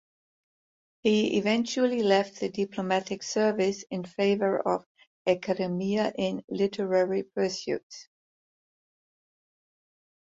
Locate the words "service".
3.21-3.85